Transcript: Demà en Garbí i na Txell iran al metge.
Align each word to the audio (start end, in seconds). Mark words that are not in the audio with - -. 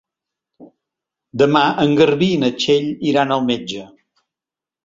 Demà 1.43 1.61
en 1.85 1.93
Garbí 2.01 2.31
i 2.39 2.41
na 2.45 2.51
Txell 2.63 2.91
iran 3.13 3.37
al 3.37 3.47
metge. 3.51 3.87